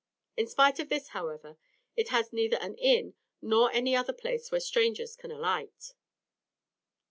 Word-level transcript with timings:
In 0.35 0.47
spite 0.47 0.79
of 0.79 0.89
this, 0.89 1.09
however, 1.09 1.57
it 1.95 2.09
has 2.09 2.33
neither 2.33 2.57
an 2.57 2.75
inn 2.77 3.13
nor 3.39 3.71
any 3.71 3.95
other 3.95 4.13
place 4.13 4.49
where 4.51 4.59
strangers 4.59 5.15
can 5.15 5.29
alight. 5.29 5.93